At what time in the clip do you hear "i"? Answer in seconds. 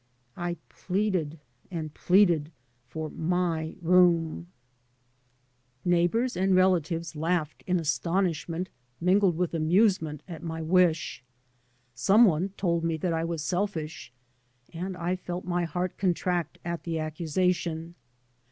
0.35-0.57, 5.53-5.89, 13.13-13.23, 14.97-15.15